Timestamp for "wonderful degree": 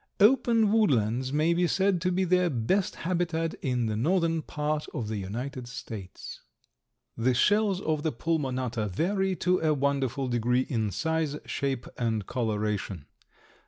9.75-10.61